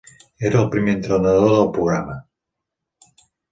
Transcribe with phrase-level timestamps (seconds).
[0.49, 2.17] Era el primer entrenador del programa.